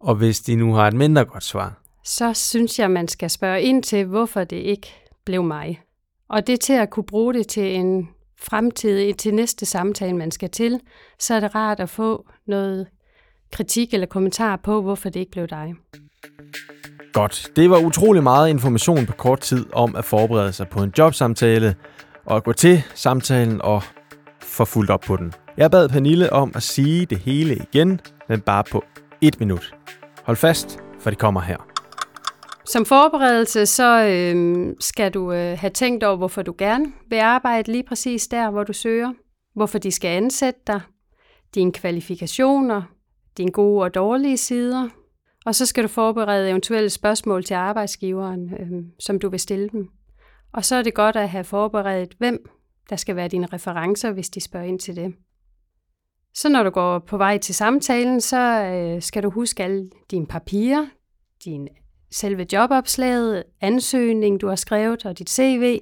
Og 0.00 0.14
hvis 0.14 0.40
de 0.40 0.56
nu 0.56 0.74
har 0.74 0.88
et 0.88 0.94
mindre 0.94 1.24
godt 1.24 1.44
svar? 1.44 1.82
Så 2.04 2.34
synes 2.34 2.78
jeg, 2.78 2.90
man 2.90 3.08
skal 3.08 3.30
spørge 3.30 3.62
ind 3.62 3.82
til, 3.82 4.04
hvorfor 4.04 4.44
det 4.44 4.56
ikke 4.56 4.88
blev 5.24 5.42
mig. 5.42 5.80
Og 6.28 6.46
det 6.46 6.60
til 6.60 6.72
at 6.72 6.90
kunne 6.90 7.04
bruge 7.04 7.34
det 7.34 7.48
til 7.48 7.74
en 7.74 8.08
fremtid, 8.40 9.14
til 9.14 9.34
næste 9.34 9.66
samtale, 9.66 10.16
man 10.16 10.30
skal 10.30 10.50
til, 10.50 10.80
så 11.18 11.34
er 11.34 11.40
det 11.40 11.54
rart 11.54 11.80
at 11.80 11.88
få 11.88 12.28
noget 12.46 12.86
kritik 13.52 13.94
eller 13.94 14.06
kommentar 14.06 14.56
på, 14.56 14.82
hvorfor 14.82 15.08
det 15.08 15.20
ikke 15.20 15.32
blev 15.32 15.46
dig. 15.46 15.74
Godt. 17.12 17.50
Det 17.56 17.70
var 17.70 17.78
utrolig 17.78 18.22
meget 18.22 18.48
information 18.48 19.06
på 19.06 19.12
kort 19.12 19.40
tid 19.40 19.66
om 19.72 19.96
at 19.96 20.04
forberede 20.04 20.52
sig 20.52 20.68
på 20.68 20.82
en 20.82 20.92
jobsamtale 20.98 21.76
og 22.26 22.36
at 22.36 22.44
gå 22.44 22.52
til 22.52 22.82
samtalen 22.94 23.62
og 23.62 23.82
få 24.42 24.64
fuldt 24.64 24.90
op 24.90 25.00
på 25.00 25.16
den. 25.16 25.32
Jeg 25.56 25.70
bad 25.70 25.88
Pernille 25.88 26.32
om 26.32 26.52
at 26.54 26.62
sige 26.62 27.06
det 27.06 27.18
hele 27.18 27.56
igen, 27.56 28.00
men 28.28 28.40
bare 28.40 28.64
på 28.64 28.84
et 29.20 29.40
minut. 29.40 29.74
Hold 30.24 30.36
fast, 30.36 30.78
for 31.00 31.10
det 31.10 31.18
kommer 31.18 31.40
her. 31.40 31.56
Som 32.64 32.84
forberedelse, 32.84 33.66
så 33.66 34.06
øh, 34.06 34.66
skal 34.80 35.14
du 35.14 35.32
øh, 35.32 35.58
have 35.58 35.70
tænkt 35.70 36.04
over, 36.04 36.16
hvorfor 36.16 36.42
du 36.42 36.54
gerne 36.58 36.86
vil 37.08 37.16
arbejde 37.16 37.72
lige 37.72 37.84
præcis 37.88 38.26
der, 38.28 38.50
hvor 38.50 38.64
du 38.64 38.72
søger. 38.72 39.12
Hvorfor 39.54 39.78
de 39.78 39.90
skal 39.90 40.08
ansætte 40.08 40.60
dig. 40.66 40.80
Dine 41.54 41.72
kvalifikationer. 41.72 42.82
Dine 43.36 43.50
gode 43.50 43.82
og 43.82 43.94
dårlige 43.94 44.36
sider. 44.36 44.88
Og 45.46 45.54
så 45.54 45.66
skal 45.66 45.82
du 45.82 45.88
forberede 45.88 46.50
eventuelle 46.50 46.90
spørgsmål 46.90 47.44
til 47.44 47.54
arbejdsgiveren, 47.54 48.54
øh, 48.54 48.84
som 48.98 49.18
du 49.18 49.28
vil 49.28 49.40
stille 49.40 49.68
dem. 49.68 49.88
Og 50.52 50.64
så 50.64 50.76
er 50.76 50.82
det 50.82 50.94
godt 50.94 51.16
at 51.16 51.28
have 51.28 51.44
forberedt, 51.44 52.14
hvem 52.18 52.50
der 52.90 52.96
skal 52.96 53.16
være 53.16 53.28
dine 53.28 53.46
referencer, 53.46 54.12
hvis 54.12 54.30
de 54.30 54.40
spørger 54.40 54.66
ind 54.66 54.78
til 54.78 54.96
det. 54.96 55.14
Så 56.34 56.48
når 56.48 56.62
du 56.62 56.70
går 56.70 56.98
på 56.98 57.16
vej 57.16 57.38
til 57.38 57.54
samtalen, 57.54 58.20
så 58.20 58.64
øh, 58.64 59.02
skal 59.02 59.22
du 59.22 59.30
huske 59.30 59.64
alle 59.64 59.90
dine 60.10 60.26
papirer, 60.26 60.86
din 61.44 61.68
selve 62.10 62.46
jobopslaget, 62.52 63.44
ansøgning, 63.60 64.40
du 64.40 64.48
har 64.48 64.56
skrevet, 64.56 65.06
og 65.06 65.18
dit 65.18 65.30
CV, 65.30 65.78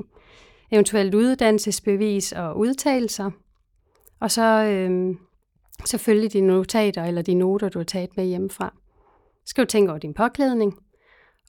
eventuelt 0.71 1.15
uddannelsesbevis 1.15 2.33
og 2.33 2.59
udtalelser. 2.59 3.31
Og 4.21 4.31
så 4.31 4.65
øh, 4.65 5.17
selvfølgelig 5.87 6.33
dine 6.33 6.47
notater 6.47 7.05
eller 7.05 7.23
de 7.23 7.35
noter, 7.35 7.69
du 7.69 7.79
har 7.79 7.85
taget 7.85 8.17
med 8.17 8.25
hjemmefra. 8.25 8.75
Skal 9.49 9.65
du 9.65 9.69
tænke 9.69 9.91
over 9.91 9.99
din 9.99 10.15
påklædning, 10.15 10.79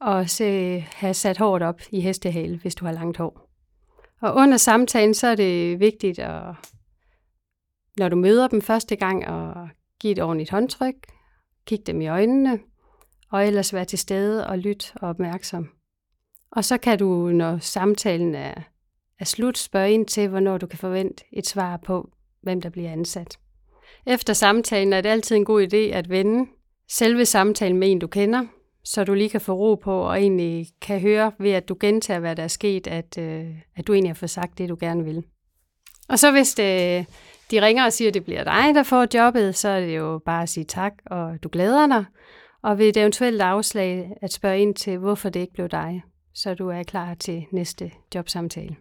og 0.02 0.30
se, 0.30 0.80
have 0.80 1.14
sat 1.14 1.38
håret 1.38 1.64
op 1.64 1.82
i 1.92 2.00
hestehale, 2.00 2.58
hvis 2.58 2.76
du 2.76 2.86
har 2.86 2.92
langt 2.92 3.18
hår. 3.18 3.50
Og 4.22 4.36
under 4.36 4.58
samtalen, 4.58 5.14
så 5.14 5.28
er 5.28 5.36
det 5.36 5.80
vigtigt 5.80 6.20
at 6.20 6.56
når 7.98 8.10
du 8.10 8.16
møder 8.16 8.48
dem 8.48 8.62
første 8.62 8.96
gang, 8.96 9.28
og 9.28 9.70
give 10.00 10.12
et 10.12 10.20
ordentligt 10.20 10.50
håndtryk, 10.50 10.96
kig 11.66 11.88
dem 11.88 12.02
i 12.02 12.08
øjnene, 12.08 12.60
og 13.32 13.48
ellers 13.48 13.74
være 13.74 13.86
til 13.86 14.00
stede 14.00 14.48
og 14.48 14.58
lytte 14.58 14.86
og 14.96 15.10
opmærksom. 15.10 15.70
Og 16.52 16.66
så 16.66 16.78
kan 16.78 17.00
du, 17.00 17.30
når 17.32 17.58
samtalen 17.58 18.36
er, 18.36 18.54
er 19.20 19.26
slut, 19.26 19.58
spørge 19.58 19.92
ind 19.92 20.06
til, 20.06 20.28
hvornår 20.28 20.58
du 20.58 20.68
kan 20.68 20.80
forvente 20.80 21.24
et 21.34 21.48
svar 21.48 21.78
på, 21.78 22.10
hvem 22.42 22.62
der 22.62 22.70
bliver 22.70 22.92
ansat. 22.92 23.40
Efter 24.08 24.34
samtalen 24.34 24.94
er 24.94 25.02
det 25.02 25.10
altid 25.10 25.36
en 25.36 25.46
god 25.46 25.68
idé 25.68 25.78
at 25.78 26.10
vende 26.10 26.48
selve 26.92 27.26
samtalen 27.26 27.78
med 27.78 27.92
en, 27.92 28.00
du 28.00 28.08
kender, 28.08 28.46
så 28.84 29.04
du 29.04 29.14
lige 29.14 29.30
kan 29.30 29.42
få 29.42 29.54
ro 29.54 29.76
på 29.76 30.02
og 30.02 30.20
egentlig 30.20 30.68
kan 30.82 31.00
høre 31.00 31.32
ved, 31.40 31.52
at 31.52 31.70
du 31.70 31.78
gentager, 31.80 32.20
hvad 32.20 32.36
der 32.36 32.44
er 32.44 32.48
sket, 32.48 32.88
at, 32.88 33.18
øh, 33.18 33.46
at 33.76 33.88
du 33.88 33.94
egentlig 33.94 34.10
har 34.10 34.16
fået 34.16 34.30
sagt 34.30 34.58
det, 34.58 34.70
du 34.70 34.78
gerne 34.80 35.04
vil. 35.04 35.24
Og 36.10 36.20
så 36.20 36.32
hvis 36.32 36.54
det, 36.54 37.06
de 37.52 37.62
ringer 37.62 37.86
og 37.86 37.94
siger, 37.94 38.08
at 38.08 38.14
det 38.14 38.26
bliver 38.26 38.44
dig, 38.44 38.76
der 38.76 38.84
får 38.84 39.08
jobbet, 39.14 39.56
så 39.56 39.70
er 39.70 39.80
det 39.80 39.98
jo 39.98 40.22
bare 40.26 40.44
at 40.44 40.50
sige 40.50 40.64
tak, 40.64 40.94
og 41.06 41.44
du 41.44 41.50
glæder 41.52 41.88
dig. 41.88 42.06
Og 42.64 42.78
ved 42.78 42.90
et 42.90 42.98
eventuelt 42.98 43.42
afslag 43.42 44.12
at 44.22 44.34
spørge 44.34 44.60
ind 44.60 44.76
til, 44.76 44.98
hvorfor 44.98 45.30
det 45.30 45.40
ikke 45.40 45.54
blev 45.54 45.70
dig, 45.70 46.04
så 46.34 46.54
du 46.54 46.70
er 46.70 46.84
klar 46.84 47.14
til 47.14 47.46
næste 47.52 47.92
jobsamtale. 48.16 48.76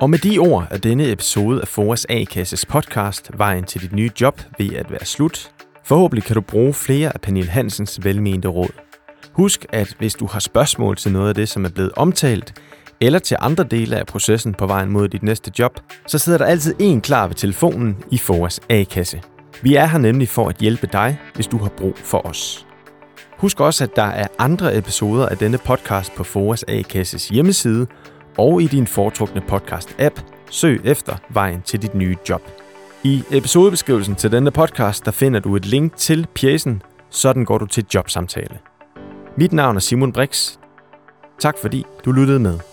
Og 0.00 0.10
med 0.10 0.18
de 0.18 0.38
ord 0.38 0.66
er 0.70 0.78
denne 0.78 1.12
episode 1.12 1.60
af 1.60 1.68
Foras 1.68 2.06
A-kasses 2.08 2.66
podcast 2.66 3.30
Vejen 3.34 3.64
til 3.64 3.80
dit 3.80 3.92
nye 3.92 4.10
job 4.20 4.40
ved 4.58 4.74
at 4.74 4.90
være 4.90 5.04
slut. 5.04 5.50
Forhåbentlig 5.84 6.24
kan 6.24 6.34
du 6.34 6.40
bruge 6.40 6.74
flere 6.74 7.14
af 7.14 7.20
Pernille 7.20 7.50
Hansens 7.50 8.04
velmente 8.04 8.48
råd. 8.48 8.70
Husk, 9.32 9.66
at 9.68 9.94
hvis 9.98 10.14
du 10.14 10.26
har 10.26 10.40
spørgsmål 10.40 10.96
til 10.96 11.12
noget 11.12 11.28
af 11.28 11.34
det, 11.34 11.48
som 11.48 11.64
er 11.64 11.68
blevet 11.68 11.92
omtalt, 11.96 12.62
eller 13.00 13.18
til 13.18 13.36
andre 13.40 13.64
dele 13.64 13.96
af 13.96 14.06
processen 14.06 14.54
på 14.54 14.66
vejen 14.66 14.90
mod 14.90 15.08
dit 15.08 15.22
næste 15.22 15.52
job, 15.58 15.80
så 16.06 16.18
sidder 16.18 16.38
der 16.38 16.44
altid 16.44 16.74
en 16.78 17.00
klar 17.00 17.26
ved 17.26 17.34
telefonen 17.34 17.96
i 18.10 18.18
Foras 18.18 18.60
A-kasse. 18.68 19.22
Vi 19.62 19.74
er 19.74 19.86
her 19.86 19.98
nemlig 19.98 20.28
for 20.28 20.48
at 20.48 20.56
hjælpe 20.56 20.88
dig, 20.92 21.18
hvis 21.34 21.46
du 21.46 21.58
har 21.58 21.68
brug 21.68 21.96
for 21.96 22.26
os. 22.26 22.66
Husk 23.38 23.60
også, 23.60 23.84
at 23.84 23.96
der 23.96 24.02
er 24.02 24.26
andre 24.38 24.76
episoder 24.76 25.26
af 25.26 25.36
denne 25.36 25.58
podcast 25.58 26.14
på 26.14 26.24
Foras 26.24 26.64
A-kasses 26.68 27.28
hjemmeside 27.28 27.86
og 28.40 28.62
i 28.62 28.66
din 28.66 28.86
foretrukne 28.86 29.40
podcast-app. 29.40 30.22
Søg 30.50 30.80
efter 30.84 31.16
vejen 31.28 31.62
til 31.62 31.82
dit 31.82 31.94
nye 31.94 32.16
job. 32.28 32.42
I 33.04 33.22
episodebeskrivelsen 33.30 34.14
til 34.14 34.32
denne 34.32 34.50
podcast, 34.50 35.04
der 35.04 35.10
finder 35.10 35.40
du 35.40 35.56
et 35.56 35.66
link 35.66 35.96
til 35.96 36.26
pjæsen, 36.34 36.82
sådan 37.10 37.44
går 37.44 37.58
du 37.58 37.66
til 37.66 37.86
jobsamtale. 37.94 38.58
Mit 39.36 39.52
navn 39.52 39.76
er 39.76 39.80
Simon 39.80 40.12
Brix. 40.12 40.56
Tak 41.38 41.58
fordi 41.58 41.84
du 42.04 42.12
lyttede 42.12 42.38
med. 42.38 42.69